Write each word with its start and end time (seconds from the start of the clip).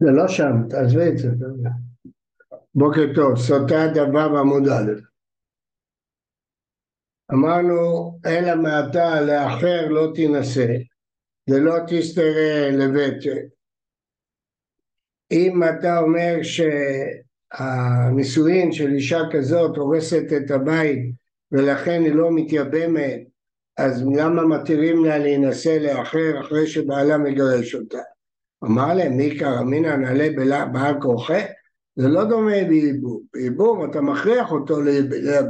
זה 0.00 0.10
לא 0.10 0.28
שם, 0.28 0.68
תעזבי 0.70 1.08
את 1.08 1.18
זה. 1.18 1.28
בוקר 2.74 3.02
טוב, 3.14 3.36
סוטה 3.36 3.86
דבר 3.94 4.28
בעמוד 4.28 4.68
א'. 4.68 4.92
אמרנו, 7.32 8.18
אלא 8.26 8.56
מעתה 8.62 9.20
לאחר 9.20 9.88
לא 9.88 10.12
תינשא, 10.14 10.66
ולא 11.50 11.74
תסתרה 11.88 12.70
לבטל. 12.72 13.38
אם 15.30 15.60
אתה 15.64 15.98
אומר 15.98 16.34
שהנישואין 17.52 18.72
של 18.72 18.92
אישה 18.92 19.20
כזאת 19.32 19.76
הורסת 19.76 20.24
את 20.36 20.50
הבית 20.50 21.12
ולכן 21.52 22.02
היא 22.02 22.14
לא 22.14 22.28
מתייבמת, 22.34 23.20
אז 23.76 24.04
למה 24.16 24.46
מתירים 24.46 25.04
לה 25.04 25.18
להינשא 25.18 25.78
לאחר 25.80 26.40
אחרי 26.40 26.66
שבעלה 26.66 27.18
מגרש 27.18 27.74
אותה? 27.74 27.98
אמר 28.64 28.94
להם, 28.94 29.16
מי 29.16 29.38
קאמינא 29.38 29.96
נעלה 29.96 30.28
בעל 30.72 31.00
כורחה? 31.00 31.38
זה 31.96 32.08
לא 32.08 32.24
דומה 32.24 32.64
בייבום. 32.68 33.20
בייבום 33.34 33.90
אתה 33.90 34.00
מכריח 34.00 34.52
אותו 34.52 34.80
לייבם, 34.80 35.46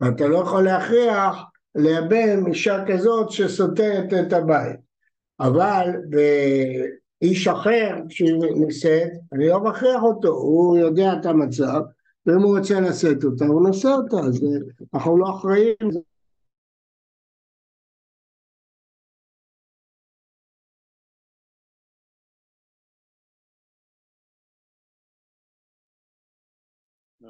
ואתה 0.00 0.28
לא 0.28 0.38
יכול 0.38 0.64
להכריח 0.64 1.36
לייבם 1.74 2.46
אישה 2.46 2.84
כזאת 2.86 3.30
שסותרת 3.30 4.12
את 4.12 4.32
הבית. 4.32 4.76
אבל 5.40 5.88
באיש 6.08 7.48
אחר, 7.48 7.96
כשהיא 8.08 8.34
נישאת, 8.56 9.10
אני 9.32 9.48
לא 9.48 9.60
מכריח 9.60 10.02
אותו, 10.02 10.28
הוא 10.28 10.76
יודע 10.76 11.12
את 11.12 11.26
המצב, 11.26 11.80
ואם 12.26 12.42
הוא 12.42 12.58
רוצה 12.58 12.80
לשאת 12.80 13.24
אותה, 13.24 13.44
הוא 13.44 13.66
נושא 13.66 13.88
אותה, 13.88 14.16
אז 14.16 14.46
אנחנו 14.94 15.18
לא 15.18 15.30
אחראים. 15.30 16.13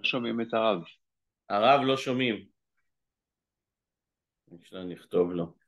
שומעים 0.05 0.41
את 0.41 0.55
הרב. 0.55 0.83
הרב 1.49 1.81
לא 1.85 1.97
שומעים. 1.97 2.47
אפשר 4.61 4.85
לכתוב 4.85 5.33
לו. 5.33 5.64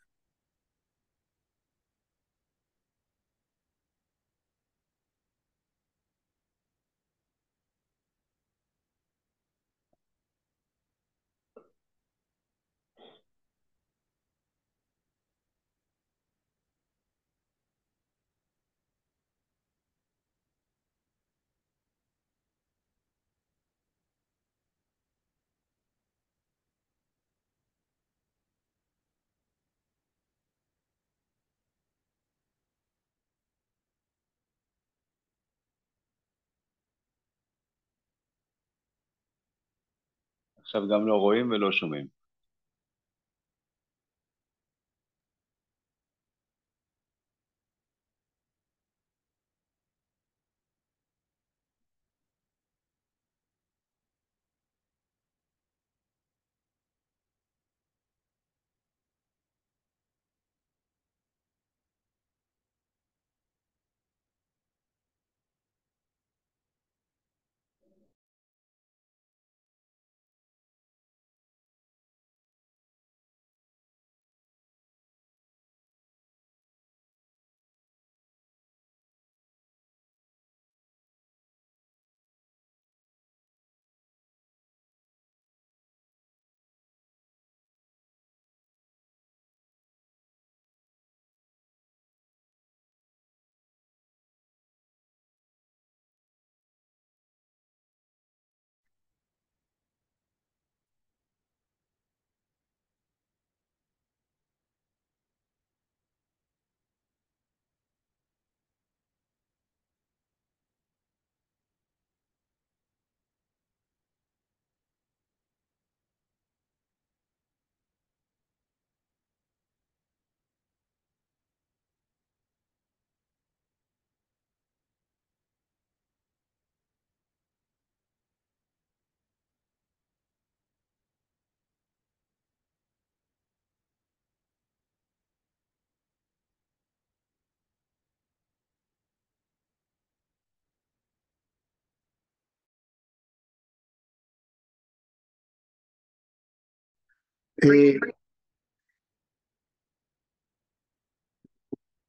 עכשיו 40.66 40.88
גם 40.88 41.06
לא 41.06 41.14
רואים 41.14 41.50
ולא 41.50 41.72
שומעים. 41.72 42.15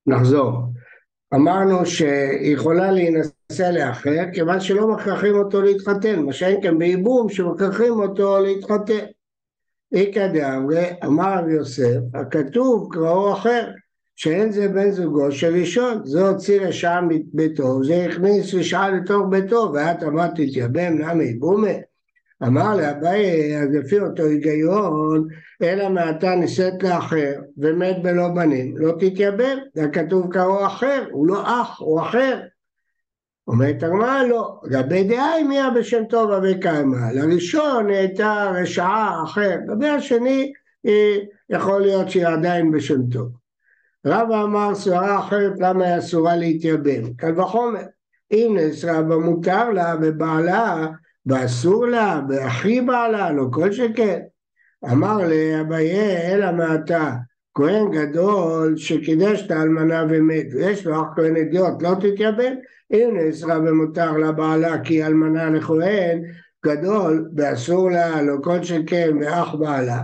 נחזור. 0.07 0.51
אמרנו 1.33 1.85
שהיא 1.85 2.53
יכולה 2.53 2.91
להינשא 2.91 3.71
לאחר 3.73 4.23
כיוון 4.33 4.59
שלא 4.59 4.87
מכרחים 4.87 5.35
אותו 5.35 5.61
להתחתן, 5.61 6.19
מה 6.19 6.33
שאין 6.33 6.61
כאן 6.61 6.79
בייבום 6.79 7.29
שמכרחים 7.29 7.93
אותו 7.93 8.39
להתחתן. 8.39 9.05
איכא 9.93 10.27
דאמרי, 10.27 10.85
אמר 11.05 11.49
יוסף, 11.49 11.99
הכתוב 12.13 12.89
קראו 12.93 13.33
אחר, 13.33 13.71
שאין 14.15 14.51
זה 14.51 14.67
בן 14.67 14.91
זוגו 14.91 15.31
של 15.31 15.55
ראשון, 15.55 16.01
זה 16.05 16.29
הוציא 16.29 16.61
רשע 16.61 17.01
מביתו, 17.01 17.83
זה 17.83 18.05
הכניס 18.05 18.53
רשעה 18.53 18.89
לתוך 18.89 19.21
ביתו, 19.29 19.71
ואת 19.73 20.03
אמרת 20.03 20.31
תתייבם, 20.31 20.97
למה 20.97 21.23
ייבומה? 21.23 21.71
אמר 22.43 22.75
לאביי, 22.75 23.57
אז 23.57 23.69
לפי 23.73 23.99
אותו 23.99 24.23
היגיון, 24.23 25.27
אלא 25.61 25.89
מעתה 25.89 26.35
נישאת 26.35 26.83
לאחר 26.83 27.33
ומת 27.57 28.03
בלא 28.03 28.27
בנים, 28.27 28.77
לא 28.77 28.93
תתייבם, 28.99 29.57
זה 29.75 29.87
כתוב 29.87 30.33
קראו 30.33 30.65
אחר, 30.65 31.05
הוא 31.11 31.27
לא 31.27 31.61
אח, 31.61 31.79
הוא 31.79 32.01
אחר. 32.01 32.39
אומרת 33.47 33.83
הגמרא 33.83 34.23
לא, 34.23 34.59
לגבי 34.63 35.03
דעה 35.03 35.43
מיה 35.43 35.69
בשם 35.69 36.03
טוב 36.09 36.31
אבי 36.31 36.59
קיימא, 36.59 37.11
לראשון 37.13 37.89
הייתה 37.89 38.51
רשעה 38.55 39.23
אחר, 39.23 39.55
לגבי 39.67 39.89
השני 39.89 40.51
יכול 41.49 41.81
להיות 41.81 42.09
שהיא 42.09 42.27
עדיין 42.27 42.71
בשם 42.71 43.09
טוב. 43.09 43.27
רבא 44.05 44.43
אמר 44.43 44.75
סברה 44.75 45.19
אחרת 45.19 45.53
למה 45.59 45.85
היא 45.85 45.97
אסורה 45.97 46.35
להתייבם, 46.35 47.13
קל 47.13 47.39
וחומר, 47.39 47.81
אם 48.31 48.57
נאסרה 48.59 49.01
במותר 49.01 49.69
לה 49.69 49.95
ובעלה 50.01 50.87
ואסור 51.27 51.85
לה, 51.85 52.21
ואחי 52.29 52.81
בעלה, 52.81 53.31
לא 53.31 53.43
כל 53.51 53.71
שכן. 53.71 54.19
אמר 54.91 55.17
לאביי, 55.17 56.33
אלא 56.33 56.51
מעתה, 56.51 57.11
כהן 57.53 57.91
גדול 57.91 58.77
שקידש 58.77 59.45
את 59.45 59.51
האלמנה 59.51 60.05
ומת, 60.09 60.45
ויש 60.53 60.85
לו 60.85 61.01
אח 61.01 61.07
כהן 61.15 61.35
אדיוט, 61.37 61.81
לא 61.81 61.95
תתייבם? 61.99 62.53
אם 62.93 63.09
נאסרה 63.13 63.59
ומותר 63.59 64.11
לבעלה 64.11 64.79
כי 64.83 65.05
אלמנה 65.05 65.49
לכהן 65.49 66.21
גדול, 66.65 67.29
ואסור 67.37 67.91
לה, 67.91 68.21
לא 68.21 68.35
כל 68.43 68.63
שכן, 68.63 69.09
ואח 69.21 69.55
בעלה. 69.55 70.01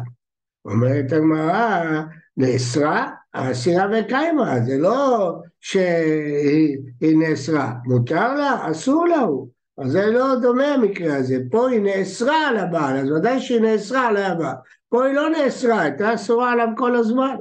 אומרת 0.65 1.11
הגמרא, 1.11 2.01
נאסרה, 2.37 3.11
הסירה 3.33 3.85
וקיימה, 3.91 4.59
זה 4.65 4.77
לא 4.77 5.33
שהיא 5.59 7.17
נאסרה, 7.17 7.73
מותר 7.85 8.33
לה, 8.33 8.71
אסור 8.71 9.07
לה 9.07 9.19
הוא. 9.19 9.49
אז 9.83 9.91
זה 9.91 10.05
לא 10.05 10.35
דומה 10.41 10.67
המקרה 10.67 11.15
הזה, 11.15 11.37
פה 11.51 11.69
היא 11.69 11.81
נאסרה 11.81 12.47
על 12.47 12.57
הבעל, 12.57 12.97
אז 12.97 13.11
ודאי 13.11 13.41
שהיא 13.41 13.61
נאסרה 13.61 14.07
על 14.07 14.17
הבעל. 14.17 14.55
פה 14.89 15.05
היא 15.05 15.13
לא 15.13 15.29
נאסרה, 15.29 15.81
הייתה 15.81 16.13
אסורה 16.13 16.51
עליו 16.51 16.67
כל 16.77 16.95
הזמן. 16.95 17.35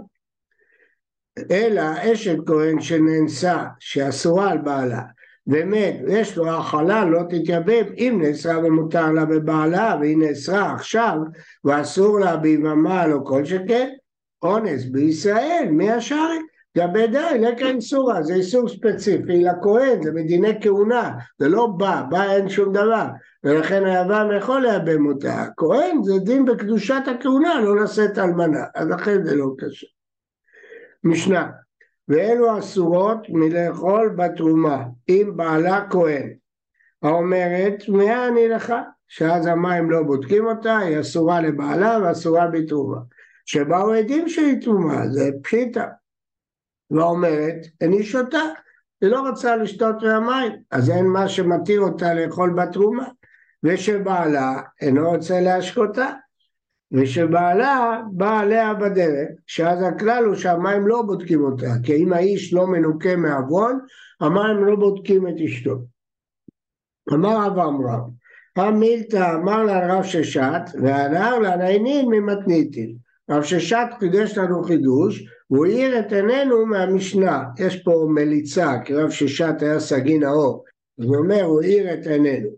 אלא 1.51 1.83
אשת 2.13 2.37
כהן 2.47 2.81
שנאנסה, 2.81 3.65
שאסורה 3.79 4.51
על 4.51 4.59
בעלה, 4.59 5.03
ומת, 5.47 5.95
יש 6.09 6.37
לו 6.37 6.51
האכלה 6.51 7.05
לא 7.05 7.23
תתייבם, 7.29 7.85
אם 7.97 8.19
נאסרה 8.23 8.59
ומותר 8.59 9.13
לה 9.13 9.25
בבעלה, 9.25 9.97
והיא 10.01 10.17
נאסרה 10.17 10.75
עכשיו, 10.75 11.17
ואסור 11.65 12.21
לה 12.21 12.37
ביממה 12.37 13.07
לא 13.07 13.19
כל 13.25 13.45
שכן, 13.45 13.89
אונס 14.43 14.85
בישראל, 14.85 15.69
מי 15.71 15.91
השארי? 15.91 16.39
גבי 16.79 17.07
די, 17.07 17.39
לקה 17.41 17.67
איסורה, 17.67 18.23
זה 18.23 18.35
איסור 18.35 18.69
ספציפי 18.69 19.45
לכהן, 19.45 20.03
זה 20.03 20.13
מדיני 20.13 20.63
כהונה, 20.63 21.13
זה 21.39 21.49
לא 21.49 21.67
בא, 21.67 22.03
בא 22.11 22.33
אין 22.33 22.49
שום 22.49 22.73
דבר, 22.73 23.07
ולכן 23.45 23.85
היוון 23.85 24.37
יכול 24.37 24.61
לייבם 24.61 25.07
אותה, 25.07 25.43
הכהן 25.43 26.03
זה 26.03 26.13
דין 26.19 26.45
בקדושת 26.45 27.03
הכהונה, 27.07 27.61
לא 27.61 27.83
לשאת 27.83 28.19
אלמנה, 28.19 28.65
אז 28.75 28.89
לכן 28.89 29.25
זה 29.25 29.37
לא 29.37 29.47
קשה. 29.59 29.87
משנה, 31.05 31.51
ואלו 32.09 32.59
אסורות 32.59 33.19
מלאכול 33.29 34.09
בתרומה, 34.19 34.85
אם 35.09 35.33
בעלה 35.37 35.87
כהן, 35.91 36.33
האומרת, 37.03 37.83
טמאה 37.87 38.29
אני 38.29 38.49
לך, 38.49 38.75
שאז 39.09 39.47
המים 39.47 39.91
לא 39.91 40.03
בודקים 40.03 40.47
אותה, 40.47 40.79
היא 40.79 41.01
אסורה 41.01 41.41
לבעלה 41.41 41.99
ואסורה 42.03 42.47
בתרומה. 42.47 42.99
שבאו 43.47 43.93
עדים 43.93 44.29
שהיא 44.29 44.61
תרומה, 44.61 45.09
זה 45.09 45.31
פשיטה. 45.43 45.87
ואומרת, 46.93 47.67
אני 47.83 48.03
שותה, 48.03 48.43
היא 49.01 49.11
לא 49.11 49.29
רוצה 49.29 49.57
לשתות 49.57 50.03
מהמים, 50.03 50.53
אז 50.71 50.91
אין 50.91 51.07
מה 51.07 51.29
שמתיר 51.29 51.81
אותה 51.81 52.15
לאכול 52.15 52.51
בתרומה, 52.51 53.07
ושבעלה 53.63 54.61
אינו 54.81 55.11
רוצה 55.11 55.41
להשקותה, 55.41 56.11
ושבעלה 56.93 58.01
בא 58.13 58.41
עליה 58.41 58.75
בדרך, 58.75 59.29
שאז 59.47 59.83
הכלל 59.83 60.25
הוא 60.25 60.35
שהמים 60.35 60.87
לא 60.87 61.03
בודקים 61.03 61.45
אותה, 61.45 61.71
כי 61.83 61.97
אם 61.97 62.13
האיש 62.13 62.55
לא 62.55 62.67
מנוקה 62.67 63.17
מעוון, 63.17 63.79
המים 64.21 64.65
לא 64.65 64.77
בודקים 64.77 65.29
את 65.29 65.35
אשתו. 65.45 65.79
אמר 67.13 67.47
רב 67.47 67.59
עמרם, 67.59 68.11
המילתא 68.57 69.35
אמר 69.35 69.63
לה 69.63 69.97
רב 69.97 70.03
ששת, 70.03 70.63
והנער 70.83 71.39
לה 71.39 71.57
נענין 71.57 72.09
ממתניתין. 72.11 72.97
רב 73.31 73.43
ששת 73.43 73.87
חידש 73.99 74.39
לנו 74.39 74.65
חידוש, 74.65 75.25
והוא 75.53 75.67
האיר 75.67 75.99
את 75.99 76.13
עינינו 76.13 76.67
מהמשנה. 76.67 77.45
יש 77.59 77.83
פה 77.83 78.07
מליצה, 78.09 78.75
כי 78.85 78.95
רב 78.95 79.11
ששת 79.11 79.55
היה 79.61 79.81
סגי 79.81 80.19
נאור. 80.19 80.65
אז 81.01 81.05
הוא 81.05 81.17
אומר, 81.17 81.43
הוא 81.43 81.63
האיר 81.63 81.95
את 81.95 82.07
עינינו. 82.07 82.49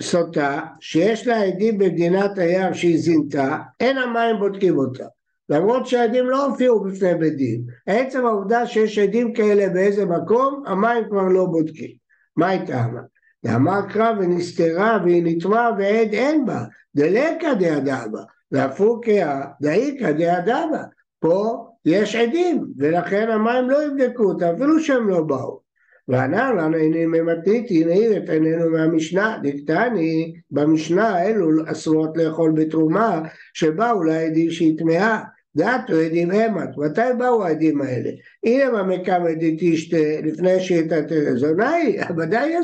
סוטה, 0.00 0.60
שיש 0.80 1.26
לה 1.26 1.42
עדים 1.42 1.78
במדינת 1.78 2.38
הים 2.38 2.74
שהיא 2.74 2.98
זינתה, 2.98 3.58
אין 3.80 3.98
המים 3.98 4.36
בודקים 4.38 4.78
אותה. 4.78 5.04
למרות 5.48 5.86
שהעדים 5.86 6.26
לא 6.26 6.46
הופיעו 6.46 6.84
בפני 6.84 7.14
בית 7.14 7.36
דין. 7.36 7.62
עצם 7.86 8.26
העובדה 8.26 8.66
שיש 8.66 8.98
עדים 8.98 9.32
כאלה 9.32 9.68
באיזה 9.68 10.04
מקום, 10.06 10.62
המים 10.66 11.04
כבר 11.10 11.28
לא 11.28 11.44
בודקים. 11.44 11.90
מה 12.36 12.48
היא 12.48 12.66
טעמה? 12.66 13.00
דאמר 13.44 13.80
קרא 13.92 14.12
ונסתרה 14.18 14.98
והיא 15.04 15.22
נטמעה 15.26 15.70
ועד 15.78 16.12
אין 16.12 16.46
בה, 16.46 16.64
דלקא 16.96 17.54
דאדמה, 17.54 18.22
והפוקיה 18.52 19.42
דאיקא 19.60 20.12
דאדמה. 20.12 20.82
פה 21.20 21.66
יש 21.84 22.16
עדים, 22.16 22.64
ולכן 22.78 23.30
המים 23.30 23.70
לא 23.70 23.78
יבדקו 23.84 24.24
אותה, 24.24 24.52
אפילו 24.52 24.80
שהם 24.80 25.08
לא 25.08 25.20
באו. 25.20 25.64
וענה 26.08 26.52
לנו 26.52 26.76
הנה 26.76 27.06
ממתניתי, 27.06 27.84
נעיר 27.84 28.16
את 28.16 28.28
עינינו 28.28 28.70
מהמשנה, 28.70 29.38
דקטני, 29.42 30.34
במשנה 30.50 31.08
האלו 31.08 31.48
אסורות 31.66 32.16
לאכול 32.16 32.52
בתרומה, 32.56 33.22
שבאו 33.54 34.02
לעדים 34.02 34.50
שהיא 34.50 34.78
טמאה. 34.78 35.20
דעתו 35.56 35.94
עדים 35.96 36.30
המת, 36.30 36.68
מתי 36.76 37.00
באו 37.18 37.44
העדים 37.44 37.82
האלה? 37.82 38.10
הנה 38.44 38.70
מה 38.70 38.82
מקם 38.82 39.22
עדית 39.30 39.74
אשתה 39.74 39.96
לפני 40.24 40.60
שהיא 40.60 40.82
תתת 40.82 41.36
זונאי, 41.36 41.98
ודאי 42.18 42.54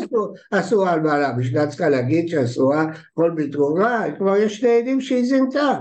אסורה 0.50 0.92
על 0.92 1.00
בעלה, 1.00 1.32
בשבילה 1.32 1.66
צריכה 1.66 1.88
להגיד 1.88 2.28
שאסורה 2.28 2.86
כל 3.14 3.30
בתרומה, 3.36 4.04
כבר 4.18 4.36
יש 4.36 4.56
שני 4.56 4.78
עדים 4.78 5.00
שהיא 5.00 5.24
זינתה, 5.24 5.78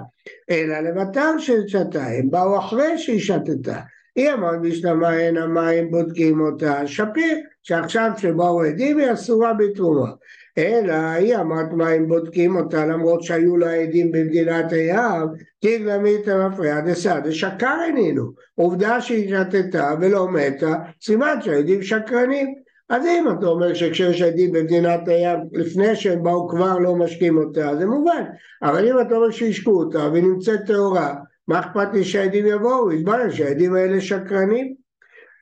אלא 0.49 0.79
למטר 0.79 1.37
של 1.37 1.67
שתה, 1.67 2.05
הם 2.05 2.29
באו 2.29 2.59
אחרי 2.59 2.97
שהיא 2.97 3.19
שתתה. 3.19 3.79
היא 4.15 4.31
אמרת 4.33 4.61
בשלמה 4.61 5.19
אין 5.19 5.37
המים 5.37 5.91
בודקים 5.91 6.41
אותה, 6.41 6.87
שפיר, 6.87 7.37
שעכשיו 7.63 8.11
שבאו 8.17 8.63
עדים 8.63 8.97
היא 8.97 9.13
אסורה 9.13 9.53
בתרומה. 9.53 10.11
אלא 10.59 10.93
היא 10.93 11.35
אמרת 11.35 11.73
מים 11.73 12.07
בודקים 12.07 12.55
אותה 12.55 12.85
למרות 12.85 13.23
שהיו 13.23 13.57
לה 13.57 13.73
עדים 13.73 14.11
במדינת 14.11 14.71
הים, 14.71 15.27
תגלמית 15.59 16.27
מפריע 16.27 16.79
דסעדה 16.79 17.31
שקר 17.31 17.77
עינינו. 17.85 18.31
עובדה 18.55 19.01
שהיא 19.01 19.35
שתתה 19.35 19.93
ולא 20.01 20.27
מתה, 20.27 20.75
סימן 21.01 21.41
שהעדים 21.41 21.81
שקרנים. 21.81 22.53
אז 22.89 23.05
אם 23.05 23.25
אתה 23.39 23.45
אומר 23.45 23.73
שכשיש 23.73 24.21
עדים 24.21 24.51
במדינת 24.51 25.07
הים 25.07 25.39
לפני 25.51 25.95
שהם 25.95 26.23
באו 26.23 26.49
כבר 26.49 26.77
לא 26.77 26.95
משקים 26.95 27.37
אותה, 27.37 27.75
זה 27.79 27.85
מובן. 27.85 28.23
אבל 28.63 28.87
אם 28.87 29.01
אתה 29.01 29.15
אומר 29.15 29.31
שהשקו 29.31 29.71
אותה 29.71 30.09
ונמצאת 30.13 30.59
טהורה, 30.65 31.13
מה 31.47 31.59
אכפת 31.59 31.87
לי 31.93 32.03
שהעדים 32.03 32.45
יבואו? 32.45 32.91
יתברר 32.91 33.29
שהעדים 33.29 33.75
האלה 33.75 34.01
שקרנים. 34.01 34.73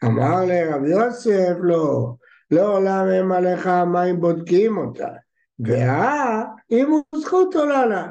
אמר 0.03 0.45
לרב 0.45 0.85
יוסף, 0.85 1.53
לא, 1.61 2.13
לעולם 2.51 3.07
הם 3.07 3.31
עליך 3.31 3.67
המים 3.67 4.19
בודקים 4.19 4.77
אותה. 4.77 5.07
ואה, 5.59 6.43
אם 6.71 6.89
הוא 6.89 7.03
זכות 7.15 7.55
עולה 7.55 7.85
לה. 7.85 8.07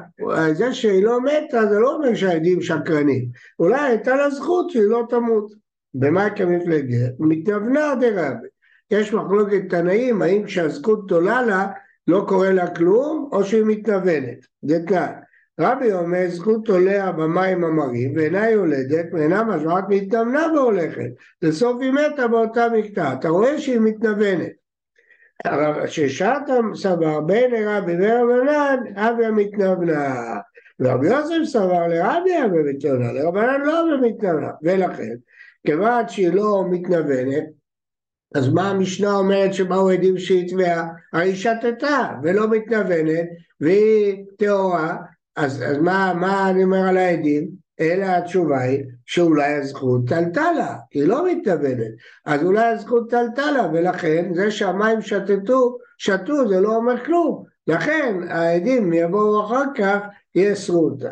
זה 0.53 0.73
שהיא 0.73 1.03
לא 1.03 1.21
מתה, 1.21 1.65
זה 1.65 1.79
לא 1.79 1.95
אומר 1.95 2.15
שהעדים 2.15 2.61
שקרנים. 2.61 3.29
אולי 3.59 3.79
הייתה 3.79 4.15
לה 4.15 4.29
זכות 4.29 4.69
שהיא 4.69 4.83
לא 4.83 5.03
תמות. 5.09 5.51
במה 5.93 6.29
כמפלגת? 6.29 7.11
מתנוונה 7.19 7.95
דרבי. 7.99 8.47
יש 8.91 9.13
מחלוקת 9.13 9.61
תנאים, 9.69 10.21
האם 10.21 10.43
כשהזכות 10.43 11.11
עולה 11.11 11.41
לה, 11.41 11.67
לא 12.07 12.25
קורה 12.27 12.51
לה 12.51 12.75
כלום, 12.75 13.29
או 13.31 13.43
שהיא 13.43 13.63
מתנוונת. 13.65 14.37
זה 14.61 14.79
תנאי. 14.87 15.26
רבי 15.59 15.93
אומר 15.93 16.29
זכות 16.29 16.69
עולה 16.69 17.11
במים 17.11 17.63
המרים 17.63 18.13
ואינה 18.15 18.49
יולדת 18.49 19.05
ואינה 19.13 19.43
משמעת 19.43 19.83
מתנוונה 19.89 20.47
והולכת. 20.55 21.09
לסוף 21.41 21.81
היא 21.81 21.91
מתה 21.91 22.27
באותה 22.27 22.67
מקטע. 22.69 23.13
אתה 23.13 23.29
רואה 23.29 23.59
שהיא 23.59 23.79
מתנוונת. 23.79 24.51
ששעת 25.85 26.43
סבר 26.75 27.21
בין 27.21 27.51
רבי 27.67 27.93
ורבנן 27.99 28.77
אבי 28.95 29.25
המתנוונה. 29.25 30.39
ורבי 30.79 31.07
יוסף 31.07 31.43
סבר 31.43 31.87
לרבי 31.87 32.31
אבי 32.31 32.35
המתנוונה 32.35 33.13
לרבנן 33.13 33.61
לא 33.61 33.81
אבי 33.81 34.07
המתנוונה. 34.07 34.51
ולכן 34.63 35.15
כיוון 35.65 36.07
שהיא 36.07 36.33
לא 36.33 36.65
מתנוונת 36.71 37.43
אז 38.35 38.49
מה 38.49 38.69
המשנה 38.69 39.15
אומרת 39.15 39.53
שבאו 39.53 39.89
עדים 39.89 40.17
שהיא 40.17 40.49
טבעה? 40.49 40.87
הרי 41.13 41.25
היא 41.25 41.35
שתתה 41.35 42.13
ולא 42.23 42.49
מתנוונת 42.49 43.25
והיא 43.61 44.25
טהורה 44.39 44.97
אז, 45.37 45.63
אז 45.63 45.77
מה, 45.77 46.13
מה 46.15 46.49
אני 46.49 46.63
אומר 46.63 46.87
על 46.89 46.97
העדים? 46.97 47.47
אלא 47.79 48.05
התשובה 48.05 48.61
היא 48.61 48.83
שאולי 49.05 49.53
הזכות 49.53 50.01
טלטה 50.07 50.51
לה, 50.51 50.75
היא 50.93 51.07
לא 51.07 51.31
מתכוונת, 51.31 51.91
אז 52.25 52.43
אולי 52.43 52.65
הזכות 52.65 53.09
טלטה 53.09 53.51
לה, 53.51 53.67
ולכן 53.73 54.33
זה 54.33 54.51
שהמים 54.51 55.01
שתתו, 55.01 55.77
שתו 55.97 56.47
זה 56.47 56.59
לא 56.59 56.75
אומר 56.75 57.05
כלום, 57.05 57.43
לכן 57.67 58.15
העדים 58.29 58.93
יבואו 58.93 59.45
אחר 59.45 59.63
כך, 59.75 59.97
יאסרו 60.35 60.85
אותה. 60.85 61.11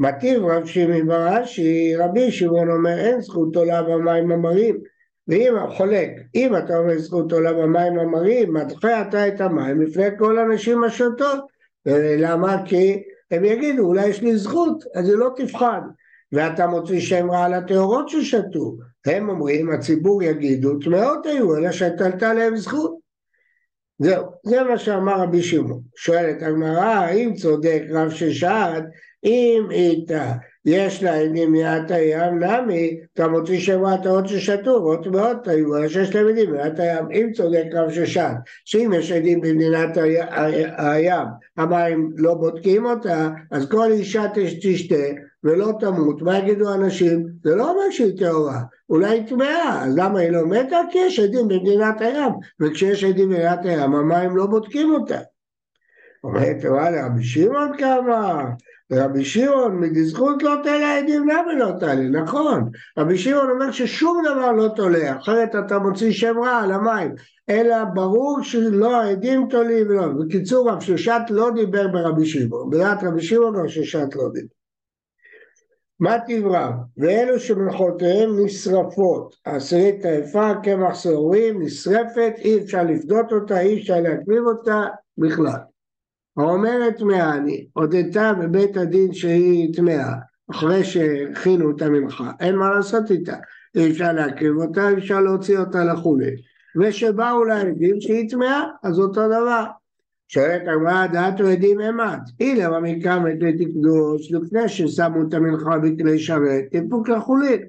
מטיב 0.00 0.44
רב 0.44 0.66
שימי 0.66 1.02
בראשי, 1.02 1.96
רבי 1.96 2.30
שמעון 2.30 2.70
אומר 2.70 2.98
אין 2.98 3.20
זכות 3.20 3.56
עולה 3.56 3.82
במים 3.82 4.32
המרים, 4.32 4.76
ואם 5.28 5.54
חולק, 5.76 6.10
אם 6.34 6.56
אתה 6.56 6.78
אומר 6.78 6.98
זכות 6.98 7.32
עולה 7.32 7.52
במים 7.52 7.98
המרים, 7.98 8.54
מדחה 8.54 9.02
אתה 9.02 9.28
את 9.28 9.40
המים 9.40 9.82
לפני 9.82 10.18
כל 10.18 10.38
הנשים 10.38 10.84
השותות 10.84 11.55
למה? 12.18 12.56
כי 12.64 13.02
הם 13.30 13.44
יגידו, 13.44 13.82
אולי 13.82 14.06
יש 14.06 14.22
לי 14.22 14.36
זכות, 14.36 14.84
אז 14.94 15.08
היא 15.08 15.16
לא 15.16 15.30
תבחן. 15.36 15.80
ואתה 16.32 16.66
מוציא 16.66 17.00
שם 17.00 17.30
רע 17.30 17.44
על 17.44 17.54
הטהורות 17.54 18.08
ששתו. 18.08 18.76
הם 19.06 19.28
אומרים, 19.28 19.70
הציבור 19.70 20.22
יגידו, 20.22 20.78
טמאות 20.78 21.26
היו, 21.26 21.56
אלא 21.56 21.72
שתלתה 21.72 22.34
להם 22.34 22.56
זכות. 22.56 22.96
זהו, 23.98 24.24
זה 24.42 24.62
מה 24.62 24.78
שאמר 24.78 25.20
רבי 25.20 25.42
שמעון. 25.42 25.80
שואלת 25.96 26.42
הגמרא, 26.42 26.84
האם 26.84 27.34
צודק 27.34 27.82
רב 27.90 28.10
ששעת, 28.10 28.84
אם 29.24 29.66
איתה 29.70 30.32
יש 30.66 31.02
לה 31.02 31.14
עדים 31.14 31.52
מעט 31.52 31.90
הים, 31.90 32.38
נמי, 32.38 33.00
אתה 33.14 33.28
מוציא 33.28 33.58
שבע 33.60 33.92
הטעות 33.92 34.28
ששתו, 34.28 34.70
עוד 34.70 35.08
מאות 35.08 35.48
היו, 35.48 35.88
שיש 35.88 36.14
להם 36.14 36.28
עדים 36.28 36.52
מעט 36.52 36.80
הים. 36.80 37.04
אם 37.12 37.30
צודק 37.34 37.64
רב 37.72 37.90
ששת, 37.90 38.34
שאם 38.64 38.92
יש 38.94 39.12
עדים 39.12 39.40
במדינת 39.40 39.96
הים, 40.76 41.26
המים 41.56 42.10
לא 42.16 42.34
בודקים 42.34 42.86
אותה, 42.86 43.28
אז 43.50 43.68
כל 43.68 43.92
אישה 43.92 44.24
תשתה, 44.60 45.04
ולא 45.44 45.72
תמות, 45.80 46.22
מה 46.22 46.38
יגידו 46.38 46.74
אנשים? 46.74 47.26
זה 47.44 47.56
לא 47.56 47.70
אומר 47.70 47.90
שהיא 47.90 48.18
טהורה, 48.18 48.60
אולי 48.90 49.10
היא 49.10 49.26
טמאה, 49.26 49.84
אז 49.84 49.98
למה 49.98 50.20
היא 50.20 50.30
לא 50.30 50.46
מתה? 50.46 50.78
כי 50.90 50.98
יש 50.98 51.20
עדים 51.20 51.48
במדינת 51.48 52.00
הים, 52.00 52.32
וכשיש 52.60 53.04
עדים 53.04 53.28
במדינת 53.28 53.64
הים, 53.64 53.94
המים 53.94 54.36
לא 54.36 54.46
בודקים 54.46 54.92
אותה. 54.92 55.18
אומרת 56.24 56.56
וואלה, 56.64 57.06
רבי 57.06 57.24
שמעון 57.24 57.76
כמה, 57.78 58.44
רבי 58.92 59.24
שמעון 59.24 59.80
מדזכות 59.80 60.42
לא 60.42 60.54
תלה 60.62 60.98
עדים 60.98 61.28
למה 61.28 61.54
לא 61.54 61.72
תלה, 61.80 61.94
נכון, 61.94 62.70
רבי 62.98 63.18
שמעון 63.18 63.50
אומר 63.50 63.72
ששום 63.72 64.22
דבר 64.24 64.52
לא 64.52 64.68
תולה, 64.76 65.16
אחרת 65.16 65.50
אתה 65.66 65.78
מוציא 65.78 66.12
שם 66.12 66.38
רע 66.38 66.56
על 66.56 66.72
המים, 66.72 67.14
אלא 67.50 67.84
ברור 67.94 68.38
שלא 68.42 69.02
העדים 69.02 69.46
תולים 69.50 69.86
ולא, 69.88 70.06
בקיצור 70.06 70.70
רב 70.70 70.80
שושת 70.80 71.20
לא 71.30 71.50
דיבר 71.54 71.88
ברבי 71.88 72.26
שמעון, 72.26 72.70
בדעת 72.70 73.02
רבי 73.02 73.22
שמעון 73.22 73.56
רב 73.56 73.68
שושת 73.68 74.16
לא 74.16 74.28
דיבר. 74.32 74.56
מה 76.00 76.16
תברא? 76.26 76.70
ואלו 76.96 77.40
שמלכותיהם 77.40 78.44
נשרפות, 78.44 79.36
עשירית 79.44 80.04
היפה, 80.04 80.52
קמח 80.62 80.94
שעורים, 80.94 81.62
נשרפת, 81.62 82.32
אי 82.38 82.58
אפשר 82.58 82.82
לפדות 82.82 83.32
אותה, 83.32 83.60
אי 83.60 83.80
אפשר 83.80 84.00
להקריב 84.00 84.44
אותה 84.46 84.82
בכלל. 85.18 85.60
האומרת 86.36 86.96
טמאה 86.96 87.34
אני, 87.34 87.66
הודתה 87.72 88.32
בבית 88.32 88.76
הדין 88.76 89.12
שהיא 89.12 89.74
טמאה, 89.74 90.12
אחרי 90.50 90.84
שהכינו 90.84 91.70
את 91.70 91.82
המנחה, 91.82 92.30
אין 92.40 92.56
מה 92.56 92.70
לעשות 92.70 93.10
איתה, 93.10 93.36
אי 93.74 93.90
אפשר 93.90 94.12
להקריב 94.12 94.56
אותה, 94.56 94.88
אי 94.88 94.94
אפשר 94.94 95.20
להוציא 95.20 95.58
אותה 95.58 95.84
לחולי. 95.84 96.30
ושבאו 96.80 97.44
לעדים 97.44 98.00
שהיא 98.00 98.30
טמאה, 98.30 98.64
אז 98.82 98.98
אותו 98.98 99.26
דבר. 99.26 99.64
שואלת 100.28 100.62
הגמרא 100.68 101.06
דעת 101.06 101.40
עדים 101.40 101.80
אימת, 101.80 102.20
אילם 102.40 102.72
המקרא 102.72 103.18
מת 103.18 103.36
ותקדוש 103.40 104.32
לפני 104.32 104.68
ששמו 104.68 105.22
את 105.28 105.34
המנחה 105.34 105.78
בכלי 105.78 106.18
שרת, 106.18 106.64
טיפוק 106.70 107.08
לחולין. 107.08 107.60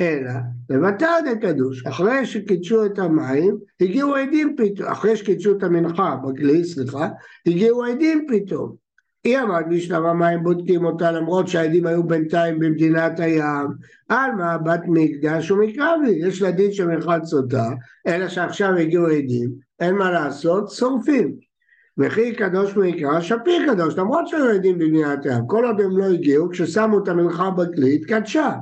אלא 0.00 0.32
לבטל 0.70 1.18
דקדוש, 1.30 1.86
אחרי 1.86 2.26
שקידשו 2.26 2.86
את 2.86 2.98
המים, 2.98 3.58
הגיעו 3.80 4.14
עדים 4.14 4.56
פתאום, 4.56 4.88
אחרי 4.88 5.16
שקידשו 5.16 5.52
את 5.52 5.62
המנחה 5.62 6.16
בכלי, 6.16 6.64
סליחה, 6.64 7.08
הגיעו 7.46 7.84
עדים 7.84 8.26
פתאום. 8.28 8.82
היא 9.24 9.38
אמרת 9.38 9.64
בשלב 9.70 10.04
המים 10.04 10.42
בודקים 10.42 10.84
אותה 10.84 11.12
למרות 11.12 11.48
שהעדים 11.48 11.86
היו 11.86 12.02
בינתיים 12.02 12.58
במדינת 12.58 13.20
הים, 13.20 13.66
על 14.08 14.32
מה 14.32 14.58
בת 14.58 14.80
מקדש 14.86 15.50
ומקרבי, 15.50 16.10
יש 16.10 16.42
לה 16.42 16.50
דין 16.50 16.72
שמרחץ 16.72 17.34
אותה, 17.34 17.68
אלא 18.06 18.28
שעכשיו 18.28 18.76
הגיעו 18.76 19.06
עדים, 19.06 19.50
אין 19.80 19.94
מה 19.94 20.10
לעשות, 20.10 20.70
שורפים. 20.70 21.34
וכי 21.98 22.34
קדוש 22.34 22.76
ויקרא 22.76 23.20
שפיר 23.20 23.72
קדוש, 23.72 23.96
למרות 23.96 24.28
שהיו 24.28 24.50
עדים 24.50 24.78
במדינת 24.78 25.26
הים, 25.26 25.46
כל 25.46 25.64
עוד 25.64 25.80
הם 25.80 25.98
לא 25.98 26.04
הגיעו, 26.04 26.50
כששמו 26.50 26.98
את 26.98 27.08
המנחה 27.08 27.50
בכלי, 27.50 27.94
התקדשה. 27.94 28.52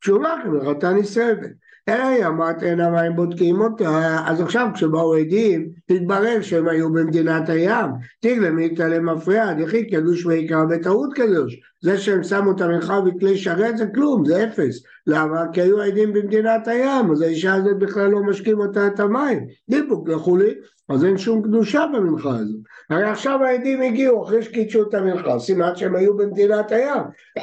תשובה 0.00 0.34
כמלאכתה 0.44 0.92
נשרפת. 0.92 1.50
אלא 1.88 2.02
היא 2.02 2.26
אמרת 2.26 2.62
אין 2.62 2.80
המים 2.80 3.16
בודקים 3.16 3.60
אותה, 3.60 4.18
אז 4.26 4.40
עכשיו 4.40 4.68
כשבאו 4.74 5.14
עדים, 5.14 5.68
התברר 5.90 6.42
שהם 6.42 6.68
היו 6.68 6.92
במדינת 6.92 7.48
הים. 7.48 7.86
תיגלה 8.20 8.50
מאיתה 8.50 8.88
למפריע, 8.88 9.52
דחי 9.52 9.90
קדוש 9.90 10.26
ויקרא 10.26 10.64
בטעות 10.64 11.14
קדוש. 11.14 11.60
זה 11.82 11.98
שהם 11.98 12.22
שמו 12.22 12.50
את 12.50 12.60
המנחה 12.60 13.00
בכלי 13.00 13.38
שרת 13.38 13.78
זה 13.78 13.86
כלום, 13.94 14.24
זה 14.26 14.44
אפס. 14.44 14.82
למה? 15.06 15.44
כי 15.52 15.60
היו 15.60 15.80
עדים 15.80 16.12
במדינת 16.12 16.68
הים, 16.68 17.10
אז 17.10 17.20
האישה 17.20 17.54
הזאת 17.54 17.78
בכלל 17.78 18.10
לא 18.10 18.22
משקים 18.22 18.60
אותה 18.60 18.86
את 18.86 19.00
המים. 19.00 19.46
דיפוק 19.70 20.08
לכולי, 20.08 20.54
אז 20.88 21.04
אין 21.04 21.18
שום 21.18 21.42
קדושה 21.42 21.86
במנחה 21.94 22.36
הזאת. 22.36 22.60
הרי 22.90 23.04
עכשיו 23.04 23.44
העדים 23.44 23.82
הגיעו 23.82 24.24
אחרי 24.24 24.42
שקידשו 24.42 24.88
את 24.88 24.94
המנחה, 24.94 25.38
סימן 25.38 25.76
שהם 25.76 25.96
היו 25.96 26.16
במדינת 26.16 26.72
הים. 26.72 27.02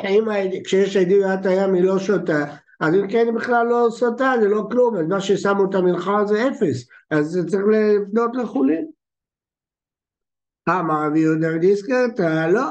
אם 0.10 0.30
העדים, 0.30 0.64
כשיש 0.64 0.98
עדים 0.98 1.22
במדינת 1.22 1.46
הים 1.46 1.74
היא 1.74 1.84
לא 1.84 2.00
שותה, 2.00 2.46
אז 2.80 2.96
אם 2.96 3.08
כן 3.08 3.26
היא 3.26 3.34
בכלל 3.34 3.68
לא 3.68 3.88
סוטה, 3.92 4.34
זה 4.42 4.48
לא 4.48 4.68
כלום, 4.72 4.98
אז 4.98 5.08
מה 5.08 5.22
ששמו 5.22 5.66
את 5.70 5.76
המנחה 5.76 6.26
זה 6.26 6.48
אפס, 6.48 6.88
אז 7.12 7.26
זה 7.26 7.48
צריך 7.48 7.64
לפנות 7.72 8.36
לחולין. 8.36 8.86
אמר 10.70 11.06
רבי 11.06 11.20
יהודה 11.20 11.48
ודיסקרט, 11.56 12.20
לא, 12.54 12.62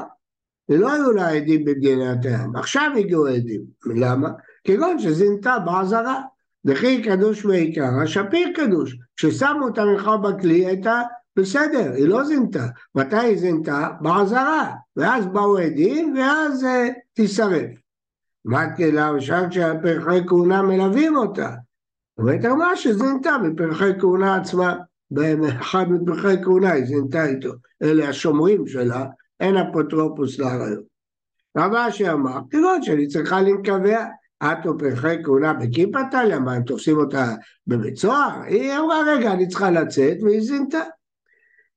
לא 0.69 0.93
היו 0.93 1.11
לה 1.11 1.29
עדים 1.29 1.65
במדינת 1.65 2.25
הים, 2.25 2.55
עכשיו 2.55 2.91
הגיעו 2.99 3.27
עדים, 3.27 3.61
למה? 3.95 4.29
כגון 4.63 4.99
שזינתה 4.99 5.59
בעזרה, 5.59 6.21
וכי 6.65 7.03
קדוש 7.03 7.45
ועיקר, 7.45 7.89
השפיר 8.03 8.47
קדוש, 8.55 8.97
כששמו 9.17 9.67
את 9.67 9.77
המנחה 9.77 10.17
בכלי 10.17 10.65
הייתה 10.65 11.01
בסדר, 11.35 11.91
היא 11.95 12.07
לא 12.07 12.23
זינתה, 12.23 12.67
מתי 12.95 13.17
היא 13.17 13.37
זינתה? 13.37 13.89
בעזרה, 14.01 14.71
ואז 14.95 15.25
באו 15.25 15.57
עדים 15.57 16.15
ואז 16.17 16.63
uh, 16.63 16.93
תישרף. 17.13 17.69
מה 18.45 18.73
תקלה 18.75 19.11
ושאלת 19.13 19.53
שהפרחי 19.53 20.27
כהונה 20.27 20.61
מלווים 20.61 21.15
אותה. 21.15 21.55
אומרת 22.17 22.45
הרמה 22.45 22.75
שזינתה 22.75 23.35
בפרחי 23.43 23.99
כהונה 23.99 24.35
עצמה, 24.35 24.75
באחד 25.11 25.85
מפרחי 25.89 26.43
כהונה 26.43 26.71
היא 26.71 26.85
זינתה 26.85 27.25
איתו, 27.25 27.51
אלה 27.83 28.09
השומרים 28.09 28.67
שלה, 28.67 29.05
אין 29.39 29.57
אפוטרופוס 29.57 30.39
לאריות. 30.39 30.83
רבה 31.57 31.91
שאמר, 31.91 32.39
תראו 32.49 32.69
שאני 32.81 33.07
צריכה 33.07 33.41
לנקבע, 33.41 34.05
את 34.43 34.65
או 34.65 34.77
פרחי 34.77 35.23
כהונה 35.23 35.53
בכיפת 35.53 36.13
עליה, 36.13 36.39
מה 36.39 36.53
הם 36.53 36.63
תופסים 36.63 36.97
אותה 36.97 37.33
בבית 37.67 37.97
סוהר? 37.97 38.41
היא 38.41 38.77
אמרה 38.77 39.01
רגע 39.07 39.31
אני 39.31 39.47
צריכה 39.47 39.71
לצאת 39.71 40.17
והיא 40.23 40.41
זינתה. 40.41 40.81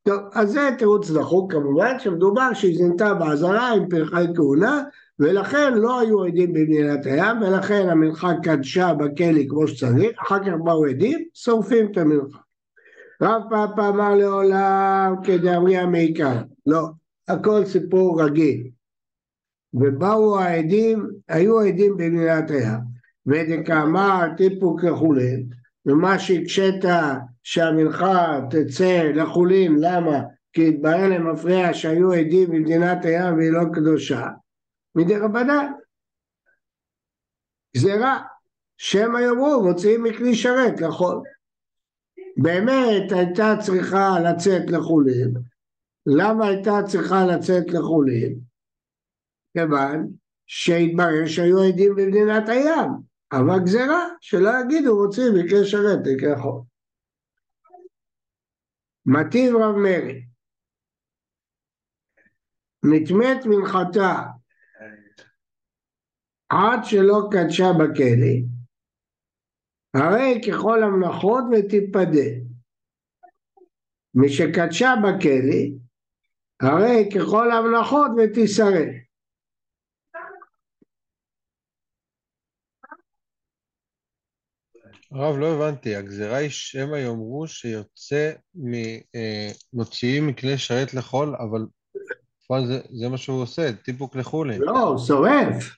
טוב, 0.07 0.21
אז 0.33 0.51
זה 0.51 0.71
תירוץ 0.79 1.11
דחוק 1.11 1.53
כמובן, 1.53 1.99
שמדובר 1.99 2.55
שהיא 2.55 2.77
זינתה 2.77 3.15
באזהרה 3.15 3.73
עם 3.73 3.89
פרחי 3.89 4.25
כהונה, 4.35 4.83
ולכן 5.19 5.75
לא 5.75 6.01
היו 6.01 6.25
עדים 6.25 6.53
במדינת 6.53 7.07
הים, 7.07 7.43
ולכן 7.43 7.89
המנחה 7.89 8.33
קדשה 8.43 8.95
בכלא 8.95 9.41
כמו 9.49 9.69
שצריך, 9.69 10.11
אחר 10.23 10.39
כך 10.45 10.53
באו 10.65 10.85
עדים, 10.85 11.25
שורפים 11.35 11.87
את 11.93 11.97
המנחה. 11.97 12.39
רב 13.23 13.43
פאפה 13.51 13.89
אמר 13.89 14.15
לעולם 14.15 15.15
כדאמרי 15.25 15.87
מעיקר, 15.87 16.43
לא, 16.67 16.89
הכל 17.29 17.65
סיפור 17.65 18.23
רגיל. 18.23 18.67
ובאו 19.75 20.39
העדים, 20.39 21.07
היו 21.29 21.61
עדים 21.61 21.97
במדינת 21.97 22.51
הים, 22.51 22.81
ודקאמר 23.27 24.27
טיפוק 24.37 24.85
לחולין, 24.85 25.47
ומה 25.87 26.19
שהקשית 26.19 26.85
שהמנחה 27.49 28.41
תצא 28.51 29.03
לחולין, 29.15 29.77
למה? 29.81 30.19
כי 30.53 30.69
התברר 30.69 31.09
למפריע 31.09 31.75
שהיו 31.75 32.13
עדים 32.13 32.51
במדינת 32.51 33.05
הים 33.05 33.37
והיא 33.37 33.51
לא 33.53 33.61
קדושה, 33.75 34.27
מדי 34.95 35.17
רבנן. 35.17 35.73
גזירה, 37.77 38.23
שמא 38.77 39.19
יאמרו 39.19 39.63
מוציאים 39.65 40.03
מכלי 40.03 40.35
שרת 40.35 40.81
לחול. 40.81 41.23
באמת 42.37 43.13
הייתה 43.13 43.55
צריכה 43.61 44.11
לצאת 44.21 44.71
לחולין. 44.71 45.35
למה 46.07 46.47
הייתה 46.47 46.73
צריכה 46.87 47.27
לצאת 47.27 47.65
לחולין? 47.69 48.39
כיוון 49.53 50.09
שהתברר 50.47 51.27
שהיו 51.27 51.63
עדים 51.63 51.95
במדינת 51.97 52.49
הים, 52.49 52.91
אבל 53.33 53.59
גזירה 53.65 54.07
שלא 54.21 54.51
יגידו 54.61 54.97
רוצים 54.97 55.35
מכלי 55.35 55.65
שרת 55.65 55.99
לכלי 56.05 56.37
חול. 56.37 56.76
מטיב 59.07 59.57
רב 59.57 59.77
מרי 59.77 60.27
נטמאת 62.85 63.47
מנחתה 63.47 64.23
עד 66.49 66.81
שלא 66.85 67.29
קדשה 67.31 67.65
בכלא, 67.79 68.37
הרי 69.95 70.41
ככל 70.49 70.83
המנחות 70.83 71.45
ותיפדה. 71.53 72.29
משקדשה 74.15 74.95
בכלא, 75.03 75.63
הרי 76.61 77.09
ככל 77.15 77.51
המנחות 77.51 78.11
ותישרף. 78.17 79.06
הרב, 85.13 85.37
לא 85.37 85.47
הבנתי, 85.47 85.97
הגזירה 85.97 86.37
היא 86.37 86.51
שמא 86.51 86.97
יאמרו 86.97 87.47
שיוצא, 87.47 88.33
מוציאים 89.73 90.27
מכלי 90.27 90.59
שרת 90.59 90.95
לחול, 90.95 91.35
אבל 91.39 91.67
בפועל 92.43 92.67
זה, 92.67 92.81
זה 93.01 93.09
מה 93.09 93.17
שהוא 93.17 93.43
עושה, 93.43 93.73
טיפוק 93.73 94.17
לחולין. 94.17 94.63
לא, 94.63 94.79
הוא 94.79 94.99
שורף. 94.99 95.77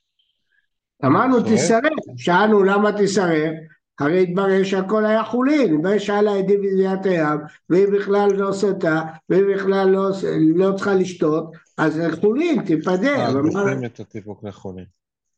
אמרנו 1.04 1.42
תישרף, 1.42 1.92
שאלנו 2.16 2.62
למה 2.62 2.92
תישרף, 2.92 3.52
הרי 4.00 4.22
התברר 4.22 4.64
שהכל 4.64 5.06
היה 5.06 5.24
חולין, 5.24 5.74
התברר 5.74 5.98
שהיה 5.98 6.22
לה 6.22 6.34
עדים 6.34 6.62
בזיעת 6.62 7.06
הים, 7.06 7.38
והיא 7.70 7.86
בכלל 7.88 8.30
לא 8.34 8.52
סוטה, 8.52 9.02
והיא 9.28 9.42
בכלל 9.54 9.88
לא, 9.88 10.08
לא 10.54 10.72
צריכה 10.76 10.94
לשתות, 10.94 11.52
אז 11.78 12.00
חולין, 12.20 12.64
תיפדה. 12.64 13.26
אה, 13.26 13.32
דוחים 13.32 13.84
את 13.84 14.00
הטיפוק 14.00 14.44
לחולין. 14.44 14.84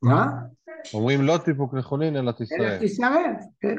מה? 0.03 0.27
אומרים 0.95 1.23
לא 1.23 1.39
טיפוק 1.45 1.75
לחולין, 1.75 2.17
אלא 2.17 2.33
תישרף. 2.33 2.61
אלא 2.61 2.79
תישרף, 2.79 3.37
כן. 3.61 3.77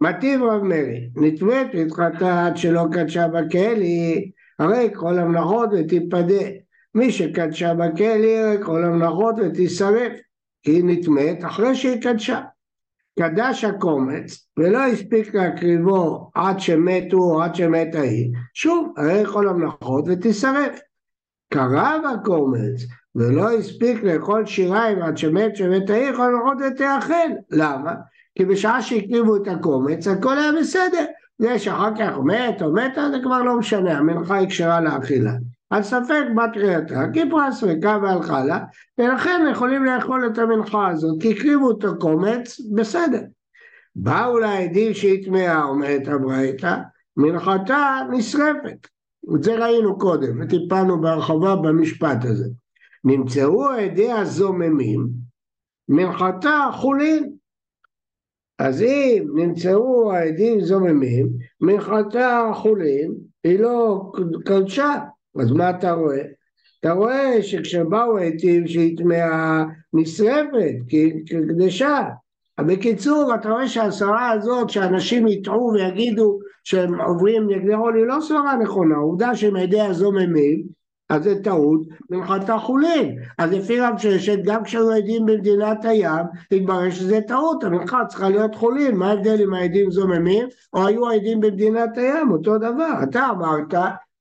מטיב 0.00 0.42
רב 0.42 0.62
מרי, 0.62 1.10
נטמאת 1.16 1.74
להתחתה 1.74 2.46
עד 2.46 2.56
שלא 2.56 2.84
קדשה 2.92 3.28
בכלא, 3.28 4.14
הרי 4.58 4.90
כל 4.94 5.18
המלאכות 5.18 5.70
ותיפדה. 5.72 6.44
מי 6.94 7.12
שקדשה 7.12 7.74
בכלא, 7.74 8.38
הרי 8.38 8.64
כל 8.64 8.84
המלאכות 8.84 9.34
ותישרף. 9.38 10.12
כי 10.62 10.72
היא 10.72 10.84
נטמאת 10.86 11.44
אחרי 11.44 11.74
שהיא 11.74 12.02
קדשה. 12.02 12.40
קדש 13.18 13.64
הקומץ 13.64 14.48
ולא 14.56 14.86
הספיק 14.86 15.34
להקריבו 15.34 16.30
עד 16.34 16.60
שמתו 16.60 17.16
או 17.16 17.42
עד 17.42 17.54
שמתה 17.54 18.00
היא, 18.00 18.32
שוב, 18.54 18.94
הרי 18.96 19.26
כל 19.26 19.48
המלאכות 19.48 20.04
ותשרף. 20.08 20.80
קרב 21.52 22.02
הקומץ 22.14 22.86
ולא 23.16 23.50
הספיק 23.52 24.02
לאכול 24.02 24.46
שיריים 24.46 25.02
עד 25.02 25.18
שמת 25.18 25.56
שמת 25.56 25.90
העיר, 25.90 26.12
יכול 26.12 26.32
לראות 26.32 26.58
ותאכל. 26.66 27.28
למה? 27.50 27.94
כי 28.34 28.44
בשעה 28.44 28.82
שהקריבו 28.82 29.36
את 29.36 29.48
הקומץ, 29.48 30.06
הכל 30.06 30.38
היה 30.38 30.52
בסדר. 30.60 31.04
זה 31.38 31.58
שאחר 31.58 31.90
כך 31.98 32.18
מת 32.24 32.62
או 32.62 32.72
מתה, 32.72 33.08
זה 33.10 33.16
כבר 33.22 33.42
לא 33.42 33.58
משנה, 33.58 33.98
המנחה 33.98 34.36
היא 34.36 34.48
כשרה 34.48 34.80
לאכילה. 34.80 35.32
על 35.70 35.82
ספק 35.82 36.24
בת 36.36 36.50
קריאתה, 36.52 37.02
כי 37.12 37.30
פרה 37.30 37.52
ספקה 37.52 37.98
והלכה 38.02 38.44
לה, 38.44 38.58
ולכן 38.98 39.46
יכולים 39.50 39.84
לאכול 39.84 40.26
את 40.26 40.38
המנחה 40.38 40.88
הזאת, 40.88 41.22
כי 41.22 41.32
הקריבו 41.32 41.70
את 41.70 41.84
הקומץ, 41.84 42.60
בסדר. 42.74 43.20
באו 43.96 44.38
לעדים 44.38 44.94
שהיא 44.94 45.26
טמאה, 45.26 45.62
אומרת 45.62 46.08
הברייתא, 46.08 46.76
מנחתה 47.16 48.00
נשרפת. 48.10 48.86
את 49.36 49.42
זה 49.42 49.56
ראינו 49.56 49.98
קודם, 49.98 50.40
וטיפלנו 50.40 51.00
בהרחבה 51.00 51.56
במשפט 51.56 52.24
הזה. 52.24 52.48
נמצאו 53.06 53.68
עדי 53.68 54.12
הזוממים, 54.12 55.06
מנחתה 55.88 56.68
חולין. 56.72 57.32
אז 58.58 58.82
אם 58.82 59.26
נמצאו 59.34 60.12
העדים 60.12 60.60
זוממים, 60.60 61.28
מנחתה 61.60 62.50
חולין, 62.54 63.14
היא 63.44 63.60
לא 63.60 64.12
קדשה, 64.44 64.94
אז 65.40 65.52
מה 65.52 65.70
אתה 65.70 65.92
רואה? 65.92 66.22
אתה 66.80 66.92
רואה 66.92 67.42
שכשבאו 67.42 68.18
העדים 68.18 68.66
שהיא 68.66 68.96
טמאה 68.98 69.64
נשרפת, 69.92 70.74
כי 70.88 70.96
היא 70.96 71.12
קדשה. 71.26 72.08
בקיצור, 72.60 73.34
אתה 73.34 73.48
רואה 73.48 73.68
שהסברה 73.68 74.30
הזאת 74.30 74.70
שאנשים 74.70 75.28
יטעו 75.28 75.72
ויגידו 75.74 76.38
שהם 76.64 77.00
עוברים 77.00 77.50
נגדי 77.50 77.74
עול 77.74 77.96
היא 77.96 78.06
לא 78.06 78.16
סברה 78.20 78.56
נכונה, 78.56 78.94
העובדה 78.94 79.34
שהם 79.34 79.56
עדי 79.56 79.80
הזוממים 79.80 80.62
אז 81.08 81.24
זה 81.24 81.42
טעות, 81.42 81.80
מנחתה 82.10 82.58
חולין. 82.58 83.18
אז 83.38 83.52
לפי 83.52 83.80
רב 83.80 83.94
ששת, 83.98 84.38
גם 84.44 84.64
כשהיו 84.64 84.90
עדים 84.90 85.26
במדינת 85.26 85.84
הים, 85.84 86.24
התברר 86.52 86.90
שזה 86.90 87.20
טעות, 87.28 87.64
המנחה 87.64 88.04
צריכה 88.08 88.28
להיות 88.28 88.54
חולין. 88.54 88.96
מה 88.96 89.10
ההבדל 89.10 89.42
אם 89.42 89.54
העדים 89.54 89.90
זוממים, 89.90 90.48
או 90.72 90.86
היו 90.86 91.10
העדים 91.10 91.40
במדינת 91.40 91.98
הים, 91.98 92.30
אותו 92.30 92.58
דבר. 92.58 92.92
אתה 93.02 93.26
אמרת 93.30 93.74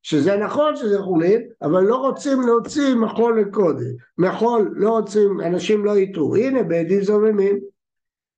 שזה 0.04 0.38
נכון 0.38 0.75
שזה 0.75 1.01
חולין, 1.01 1.42
אבל 1.62 1.84
לא 1.84 1.96
רוצים 1.96 2.42
להוציא 2.42 2.96
מחול 2.96 3.42
לקודם. 3.42 3.96
מחול 4.18 4.74
לא 4.75 4.89
רוצים, 4.89 5.42
אנשים 5.42 5.86
לא 5.86 5.98
יטעו. 5.98 6.36
הנה, 6.36 6.63
בעדים 6.63 7.01
זוממים. 7.01 7.60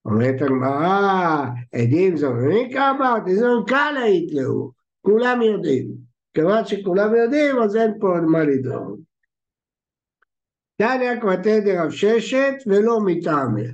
אומרת 0.06 0.42
הגמרא, 0.42 1.46
עדים 1.74 2.18
זוממים 2.18 2.72
כמה? 2.72 3.18
זה 3.28 3.48
קל 3.68 3.96
היתלאו, 4.04 4.72
כולם 5.02 5.42
יודעים. 5.42 6.07
כיוון 6.38 6.66
שכולם 6.66 7.16
יודעים, 7.16 7.60
אז 7.60 7.76
אין 7.76 7.94
פה 8.00 8.08
מה 8.28 8.44
לדאוג. 8.44 9.00
תניא 10.78 11.22
כבתי 11.22 11.62
דרב 11.62 11.90
ששת 11.92 12.54
ולא 12.68 13.00
מטעמיה. 13.06 13.72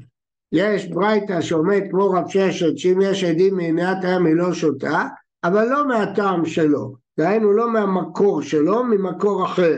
יש 0.51 0.88
ברייתא 0.88 1.41
שעומד 1.41 1.82
כמו 1.91 2.12
רב 2.12 2.27
ששת, 2.27 2.77
שאם 2.77 3.00
יש 3.01 3.24
עדים 3.24 3.55
מעיניית 3.55 3.98
הים 4.03 4.25
היא 4.25 4.36
לא 4.36 4.53
שותה, 4.53 5.08
אבל 5.43 5.65
לא 5.65 5.88
מהטעם 5.88 6.46
שלו. 6.46 6.96
דהיינו 7.17 7.53
לא 7.53 7.74
מהמקור 7.74 8.41
שלו, 8.41 8.84
ממקור 8.84 9.46
אחר. 9.46 9.77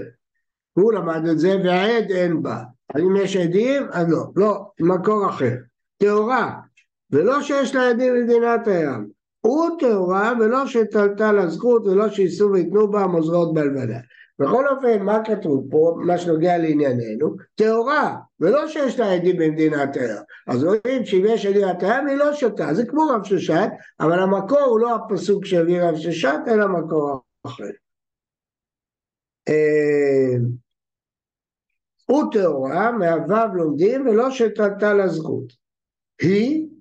הוא 0.74 0.94
למד 0.94 1.28
את 1.32 1.40
זה 1.40 1.58
והעד 1.64 2.12
אין 2.12 2.44
בה. 2.44 2.64
אם 2.98 3.16
יש 3.16 3.36
עדים, 3.36 3.84
אז 3.92 4.10
לא. 4.10 4.26
לא, 4.36 4.66
מקור 4.80 5.30
אחר. 5.30 5.56
טהורה. 5.98 6.60
ולא 7.12 7.42
שיש 7.42 7.76
לה 7.76 7.90
עדים 7.90 8.14
במדינת 8.14 8.68
הים. 8.68 9.15
הוא 9.46 9.70
טהורה 9.80 10.34
ולא 10.40 10.68
שתלתה 10.68 11.32
לה 11.32 11.48
זכות 11.48 11.88
ולא 11.88 12.10
שייסעו 12.10 12.52
ויתנו 12.52 12.92
בה 12.92 13.08
מוזרות 13.08 13.54
בלבדה. 13.54 14.00
בכל 14.40 14.68
אופן, 14.68 15.04
מה 15.04 15.22
כתוב 15.26 15.68
פה, 15.72 15.96
מה 16.06 16.18
שנוגע 16.18 16.58
לענייננו? 16.58 17.36
טהורה, 17.56 18.16
ולא 18.40 18.68
שיש 18.68 19.00
לה 19.00 19.14
עדים 19.14 19.38
במדינת 19.38 19.96
הים. 19.96 20.24
אז 20.48 20.64
רואים 20.64 21.06
שאם 21.06 21.24
יש 21.28 21.46
עדים 21.46 21.62
במדינת 21.62 21.84
הים 21.84 22.08
היא 22.08 22.16
לא 22.16 22.34
שותה, 22.34 22.74
זה 22.74 22.86
כמו 22.86 23.02
רב 23.10 23.24
ששת, 23.24 23.70
אבל 24.00 24.20
המקור 24.20 24.60
הוא 24.60 24.80
לא 24.80 24.96
הפסוק 24.96 25.46
שהביא 25.46 25.82
רב 25.82 25.96
ששת, 25.96 26.40
אלא 26.48 26.68
מקור 26.68 27.22
אחר. 27.46 27.64
אה, 29.50 30.38
הוא 32.06 32.32
טהורה, 32.32 32.92
מהו"ב 32.92 33.56
לומדים, 33.56 34.08
ולא 34.08 34.32
שתלתה 34.32 34.94
לה 34.94 35.08
זכות. 35.08 35.54
היא 36.22 36.75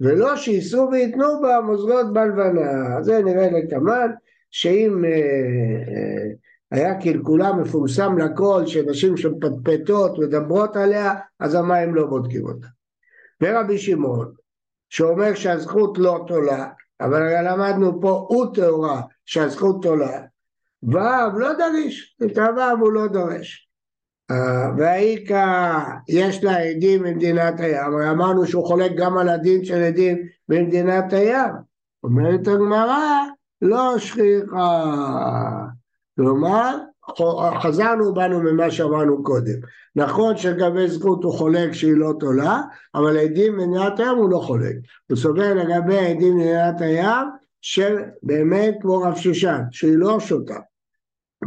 ולא 0.00 0.36
שייסעו 0.36 0.90
וייתנו 0.90 1.40
בה 1.42 1.60
מוזרות 1.60 2.12
בלבנה. 2.12 3.02
זה 3.02 3.22
נראה 3.22 3.50
לקמן, 3.50 4.10
שאם 4.50 5.04
אה, 5.04 5.10
אה, 5.10 6.30
היה 6.70 7.00
קלקולה 7.00 7.52
מפורסם 7.52 8.18
לכל, 8.18 8.66
שנשים 8.66 9.16
שמפטפטות 9.16 10.18
מדברות 10.18 10.76
עליה, 10.76 11.14
אז 11.40 11.54
המים 11.54 11.94
לא 11.94 12.06
בודקים 12.06 12.46
אותה. 12.46 12.66
ורבי 13.40 13.78
שמעון, 13.78 14.32
שאומר 14.88 15.34
שהזכות 15.34 15.98
לא 15.98 16.24
תולה, 16.26 16.68
אבל 17.00 17.22
הרי 17.22 17.44
למדנו 17.44 18.00
פה 18.00 18.26
הוא 18.28 18.54
טהורה 18.54 19.02
שהזכות 19.24 19.82
תולה, 19.82 20.22
ו' 20.82 21.38
לא 21.38 21.52
דריש, 21.52 22.16
את 22.24 22.38
הו' 22.38 22.80
הוא 22.80 22.92
לא 22.92 23.06
דורש. 23.06 23.67
והאיכא 24.76 25.78
יש 26.08 26.44
לה 26.44 26.58
עדים 26.58 27.02
במדינת 27.02 27.60
הים, 27.60 27.94
הרי 27.94 28.10
אמרנו 28.10 28.46
שהוא 28.46 28.66
חולק 28.66 28.92
גם 28.96 29.18
על 29.18 29.28
הדין 29.28 29.64
של 29.64 29.82
עדים 29.82 30.18
במדינת 30.48 31.12
הים. 31.12 31.50
אומרת 32.04 32.48
הגמרא, 32.48 33.24
לא 33.62 33.98
שכיחה. 33.98 34.94
כלומר, 36.16 36.76
חזרנו 37.62 38.14
בנו 38.14 38.40
ממה 38.40 38.70
שאמרנו 38.70 39.22
קודם. 39.22 39.58
נכון 39.96 40.36
שלגבי 40.36 40.88
זכות 40.88 41.24
הוא 41.24 41.32
חולק 41.32 41.72
שהיא 41.72 41.96
לא 41.96 42.12
תולה, 42.20 42.60
אבל 42.94 43.18
עדים 43.18 43.52
במדינת 43.52 44.00
הים 44.00 44.16
הוא 44.16 44.30
לא 44.30 44.38
חולק. 44.38 44.76
הוא 45.10 45.16
סובר 45.16 45.54
לגבי 45.54 45.98
עדים 45.98 46.34
במדינת 46.34 46.80
הים 46.80 47.26
שבאמת 47.60 48.74
כמו 48.80 49.00
רב 49.00 49.16
שושן, 49.16 49.60
שהיא 49.70 49.96
לא 49.96 50.20
שותה. 50.20 50.58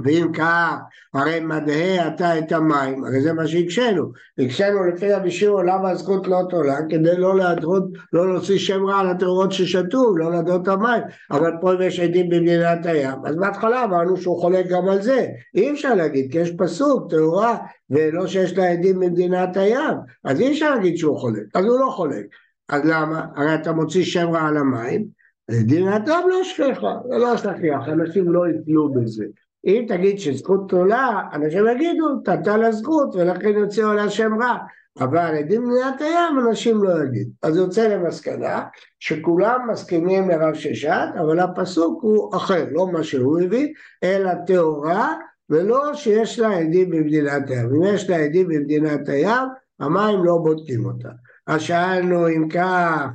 ואם 0.04 0.32
כך, 0.34 0.75
הרי 1.13 1.39
מדהה 1.39 2.08
אתה 2.08 2.39
את 2.39 2.51
המים, 2.51 3.04
הרי 3.04 3.21
זה 3.21 3.34
מה 3.34 3.47
שהקשינו. 3.47 4.12
הקשינו 4.38 4.84
לפי 4.84 5.13
רבי 5.13 5.32
שמעון 5.32 5.65
למה 5.65 5.89
הזכות 5.89 6.27
לא 6.27 6.41
תולה, 6.49 6.77
כדי 6.89 7.17
לא 7.17 7.38
להדרות, 7.38 7.84
לא 8.13 8.27
להוציא 8.27 8.58
שם 8.58 8.86
רע 8.86 8.99
על 8.99 9.10
הטהורות 9.10 9.51
ששתו, 9.51 10.17
לא 10.17 10.32
להדרות 10.32 10.62
את 10.62 10.67
המים. 10.67 11.04
אבל 11.32 11.51
פה 11.62 11.86
יש 11.86 11.99
עדים 11.99 12.30
במדינת 12.30 12.86
הים. 12.86 13.25
אז 13.25 13.36
בהתחלה 13.36 13.84
אמרנו 13.84 14.17
שהוא 14.17 14.41
חולק 14.41 14.67
גם 14.67 14.88
על 14.88 15.01
זה. 15.01 15.27
אי 15.56 15.71
אפשר 15.71 15.93
להגיד, 15.93 16.32
כי 16.32 16.38
יש 16.38 16.51
פסוק, 16.58 17.12
טהורה, 17.12 17.58
ולא 17.89 18.27
שיש 18.27 18.58
לה 18.58 18.71
עדים 18.71 18.99
במדינת 18.99 19.58
הים. 19.58 19.97
אז 20.23 20.41
אי 20.41 20.51
אפשר 20.51 20.75
להגיד 20.75 20.97
שהוא 20.97 21.17
חולק, 21.17 21.43
אז 21.56 21.65
הוא 21.65 21.80
לא 21.80 21.89
חולק. 21.89 22.25
אז 22.69 22.82
למה? 22.86 23.25
הרי 23.36 23.56
אתה 23.56 23.71
מוציא 23.71 24.04
שם 24.04 24.30
רע 24.30 24.47
על 24.47 24.58
המים, 24.58 25.06
דין 25.51 25.88
הטוב 25.88 26.25
לא 26.30 26.43
שכחה, 26.43 26.95
לא 27.10 27.38
שכיח, 27.38 27.88
אנשים 27.88 28.32
לא 28.32 28.43
יפלו 28.49 28.93
בזה. 28.93 29.25
אם 29.65 29.86
תגיד 29.88 30.19
שזכות 30.19 30.69
תולה, 30.69 31.21
אנשים 31.34 31.67
יגידו, 31.67 32.06
תתה 32.24 32.58
לה 32.58 32.71
זכות 32.71 33.15
ולכן 33.15 33.50
יוציאו 33.50 33.93
לה 33.93 34.10
שם 34.10 34.32
רע. 34.41 34.58
אבל 35.00 35.36
עדים 35.38 35.63
מניעת 35.63 36.02
הים 36.02 36.39
אנשים 36.47 36.84
לא 36.84 37.04
יגידו. 37.04 37.32
אז 37.43 37.58
יוצא 37.58 37.88
למסקנה 37.88 38.63
שכולם 39.00 39.67
מסכימים 39.71 40.30
לרב 40.30 40.54
ששת, 40.54 41.08
אבל 41.19 41.39
הפסוק 41.39 42.04
הוא 42.04 42.36
אחר, 42.36 42.65
לא 42.71 42.88
מה 42.91 43.04
שהוא 43.04 43.39
הביא, 43.39 43.74
אלא 44.04 44.32
טהורה, 44.47 45.13
ולא 45.50 45.93
שיש 45.93 46.39
לה 46.39 46.58
עדים 46.58 46.89
במדינת 46.89 47.50
הים. 47.50 47.69
אם 47.76 47.84
יש 47.84 48.10
לה 48.10 48.15
עדים 48.15 48.47
במדינת 48.47 49.10
הים, 49.10 49.47
המים 49.80 50.24
לא 50.24 50.38
בודקים 50.38 50.86
אותה. 50.86 51.10
אז 51.47 51.62
שאלנו 51.62 52.28
אם 52.28 52.50
כך, 52.50 53.08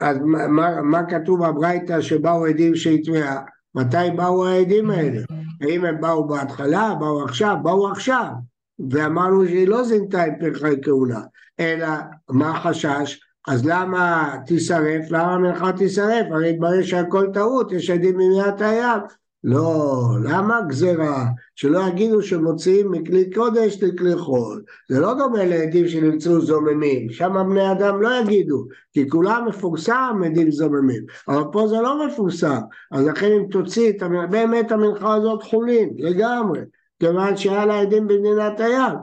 אז 0.00 0.18
מה, 0.24 0.82
מה 0.82 1.02
כתוב 1.10 1.46
בברייתא 1.46 2.00
שבאו 2.00 2.46
עדים 2.46 2.76
שהיא 2.76 3.04
טמאה? 3.04 3.40
מתי 3.74 4.10
באו 4.16 4.46
העדים 4.46 4.90
האלה? 4.90 5.20
האם 5.62 5.84
הם 5.84 6.00
באו 6.00 6.28
בהתחלה, 6.28 6.94
באו 7.00 7.24
עכשיו, 7.24 7.56
באו 7.62 7.90
עכשיו. 7.90 8.26
ואמרנו 8.90 9.46
שהיא 9.46 9.68
לא 9.68 9.84
זינתה 9.84 10.26
את 10.26 10.32
פרחי 10.40 10.74
כהונה, 10.82 11.20
אלא 11.60 11.88
מה 12.30 12.50
החשש? 12.50 13.20
אז 13.48 13.66
למה 13.66 14.34
תישרף? 14.46 15.10
למה 15.10 15.32
המלאכה 15.32 15.72
תישרף? 15.72 16.26
הרי 16.30 16.50
התברר 16.50 16.82
שהכל 16.82 17.26
טעות, 17.34 17.72
יש 17.72 17.90
עדים 17.90 18.14
במניעת 18.14 18.60
הים. 18.60 19.00
לא, 19.44 20.08
למה 20.24 20.60
גזירה? 20.68 21.24
שלא 21.54 21.80
יגידו 21.88 22.22
שמוציאים 22.22 22.90
מכלי 22.90 23.30
קודש 23.30 23.82
לכלי 23.82 24.16
חול. 24.16 24.62
זה 24.88 25.00
לא 25.00 25.14
דומה 25.14 25.44
לעדים 25.44 25.88
שנמצאו 25.88 26.40
זוממים, 26.40 27.10
שם 27.10 27.32
בני 27.50 27.72
אדם 27.72 28.02
לא 28.02 28.08
יגידו, 28.20 28.66
כי 28.92 29.08
כולם 29.08 29.44
מפורסם 29.48 30.20
עדים 30.24 30.50
זוממים, 30.50 31.02
אבל 31.28 31.42
פה 31.52 31.66
זה 31.66 31.80
לא 31.80 32.06
מפורסם, 32.06 32.60
אז 32.90 33.06
לכן 33.06 33.32
אם 33.32 33.46
תוציא, 33.50 33.92
באמת 34.30 34.72
המנחה 34.72 35.14
הזאת 35.14 35.42
חולין, 35.42 35.90
לגמרי, 35.98 36.60
כיוון 37.00 37.36
שהיה 37.36 37.66
לה 37.66 37.80
עדים 37.80 38.08
במדינת 38.08 38.60
הים. 38.60 38.96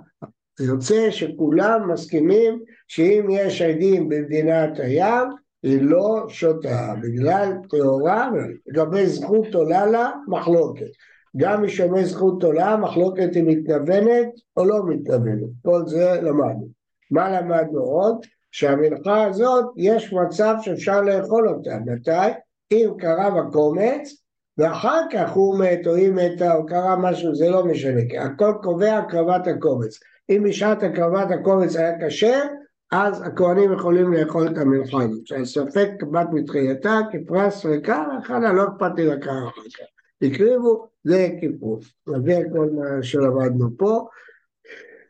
זה 0.59 0.65
יוצא 0.65 1.11
שכולם 1.11 1.91
מסכימים 1.91 2.59
שאם 2.87 3.27
יש 3.29 3.61
עדים 3.61 4.09
במדינת 4.09 4.79
הים, 4.79 5.27
היא 5.63 5.81
לא 5.81 6.25
שותה, 6.27 6.93
בגלל 7.01 7.51
טהורה, 7.69 8.29
לגבי 8.67 9.07
זכות 9.07 9.55
עולה 9.55 9.85
לה, 9.85 10.11
מחלוקת. 10.27 10.91
גם 11.37 11.63
משומע 11.63 12.03
זכות 12.03 12.43
עולה, 12.43 12.77
מחלוקת 12.77 13.29
היא 13.35 13.43
מתנוונת 13.47 14.27
או 14.57 14.65
לא 14.65 14.85
מתנוונת. 14.85 15.49
כל 15.65 15.87
זה 15.87 16.21
למדנו. 16.21 16.67
מה 17.11 17.41
למדנו 17.41 17.79
עוד? 17.79 18.25
שהמנחה 18.51 19.23
הזאת, 19.23 19.65
יש 19.77 20.13
מצב 20.13 20.55
שאפשר 20.61 21.01
לאכול 21.01 21.49
אותה. 21.49 21.77
מתי? 21.85 22.31
אם 22.71 22.89
קרה 22.97 23.29
בקומץ, 23.29 24.23
ואחר 24.57 24.99
כך 25.11 25.31
הוא 25.31 25.59
מת 25.59 25.87
או 25.87 25.95
היא 25.95 26.11
מתה 26.11 26.55
או 26.55 26.65
קרה 26.65 26.95
משהו, 26.95 27.35
זה 27.35 27.49
לא 27.49 27.65
משנה, 27.65 28.01
הכל 28.19 28.53
קובע 28.63 28.97
הקרבת 28.97 29.47
הקומץ. 29.47 29.99
אם 30.29 30.43
בשעת 30.43 30.83
הקרבת 30.83 31.31
הקומץ 31.31 31.75
היה 31.75 32.07
כשר, 32.07 32.43
אז 32.91 33.21
הכהנים 33.21 33.73
יכולים 33.73 34.13
לאכול 34.13 34.47
את 34.47 34.57
המנחה 34.57 35.03
הזאת. 35.03 35.27
שהספק 35.27 35.89
בת 36.11 36.27
מתחילתה 36.33 36.99
כפרס 37.11 37.65
ריקה, 37.65 38.05
ואחריה 38.15 38.53
לא 38.53 38.63
אכפת 38.63 38.91
לי 38.95 39.05
לקרוא 39.05 39.49
אחר 39.49 39.61
כך. 39.61 39.85
הקריבו, 40.21 40.87
זה 41.03 41.29
כיפור. 41.39 41.79
נביא 42.07 42.37
כל 42.53 42.69
מה 42.75 43.03
שלמדנו 43.03 43.69
פה. 43.77 44.07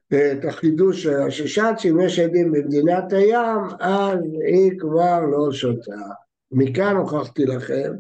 את 0.08 0.46
החידוש 0.48 1.04
של 1.04 1.22
הששת, 1.22 1.74
שאם 1.78 2.00
יש 2.00 2.20
עדים 2.20 2.52
במדינת 2.52 3.13
הים, 3.13 3.62
אז 3.80 4.20
היא 4.48 4.80
כבר 4.80 5.20
לא 5.22 5.52
שותה. 5.52 5.92
מכאן 6.52 6.96
הוכחתי 6.96 7.46
לכם 7.46 7.94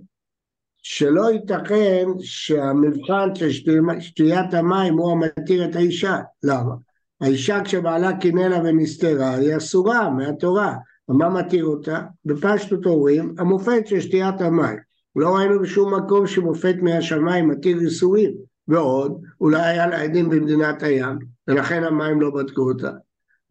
שלא 0.77 1.31
ייתכן 1.31 2.05
שהמבחן 2.19 3.35
של 3.35 3.49
שתיית 3.99 4.53
המים 4.53 4.93
הוא 4.93 5.11
המתיר 5.11 5.65
את 5.65 5.75
האישה. 5.75 6.17
למה? 6.43 6.75
האישה 7.21 7.63
כשבעלה 7.63 8.17
קינא 8.17 8.41
לה 8.41 8.59
ונסתרה 8.63 9.35
היא 9.35 9.57
אסורה 9.57 10.09
מהתורה. 10.09 10.75
מה 11.09 11.29
מתיר 11.29 11.65
אותה? 11.65 12.01
בפשטות 12.25 12.85
אומרים 12.85 13.35
המופת 13.37 13.87
של 13.87 13.99
שתיית 13.99 14.41
המים. 14.41 14.77
לא 15.15 15.35
ראינו 15.35 15.59
בשום 15.59 15.93
מקום 15.93 16.27
שמופת 16.27 16.75
מהשמיים 16.81 17.47
מתיר 17.47 17.79
איסורים. 17.79 18.31
ועוד, 18.67 19.21
אולי 19.41 19.61
היה 19.61 19.87
לה 19.87 20.01
עדים 20.01 20.29
במדינת 20.29 20.83
הים, 20.83 21.19
ולכן 21.47 21.83
המים 21.83 22.21
לא 22.21 22.29
בדקו 22.29 22.61
אותה. 22.61 22.91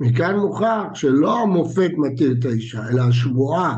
מכאן 0.00 0.36
מוכח 0.36 0.84
שלא 0.94 1.42
המופת 1.42 1.90
מתיר 1.96 2.34
את 2.38 2.44
האישה, 2.44 2.88
אלא 2.88 3.02
השבועה. 3.02 3.76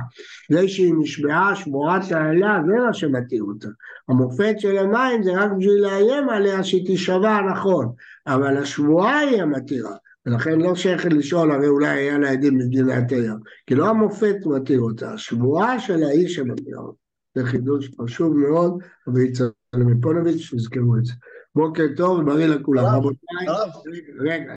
זה 0.51 0.69
שהיא 0.69 0.95
נשבעה, 0.99 1.57
שבועת 1.57 2.13
האלה, 2.13 2.59
זה 2.67 2.73
מה 2.87 2.95
שמתיר 2.95 3.43
אותה. 3.43 3.69
המופת 4.09 4.55
של 4.59 4.79
המים 4.79 5.23
זה 5.23 5.33
רק 5.33 5.51
בשביל 5.59 5.83
לאיים 5.83 6.29
עליה 6.29 6.65
שהיא 6.65 6.87
תישבע 6.87 7.41
נכון, 7.51 7.93
אבל 8.27 8.57
השבועה 8.57 9.19
היא 9.19 9.43
המתירה. 9.43 9.97
ולכן 10.27 10.61
לא 10.61 10.75
שייכת 10.75 11.13
לשאול, 11.13 11.53
הרי 11.53 11.69
אולי 11.69 11.89
היה 11.89 12.19
לה 12.19 12.31
עדים 12.31 12.59
במדינת 12.59 13.13
הים. 13.13 13.37
כי 13.67 13.75
לא 13.75 13.89
המופת 13.89 14.37
מתיר 14.47 14.81
אותה, 14.81 15.13
השבועה 15.13 15.81
של 15.81 16.03
האיש 16.03 16.35
שמתירה 16.35 16.81
אותה. 16.81 16.99
זה 17.35 17.45
חידוש 17.45 17.91
חשוב 18.03 18.37
מאוד, 18.37 18.79
ויצא 19.15 19.45
למפונוביץ', 19.75 20.39
שיזכרו 20.39 20.97
את 20.97 21.05
זה. 21.05 21.13
בוקר 21.55 21.85
טוב 21.97 22.19
ובריא 22.19 22.47
לכולם. 22.47 22.85
רבותיי, 22.85 23.47
רגע. 24.19 24.45